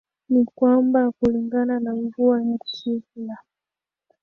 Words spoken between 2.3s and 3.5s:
ya kila